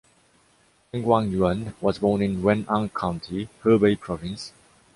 Chen 0.91 1.03
Guangyuan 1.03 1.75
was 1.79 1.99
born 1.99 2.23
in 2.23 2.41
Wen'an 2.41 2.89
County, 2.89 3.49
Hebei 3.63 3.99
Province. 3.99 4.51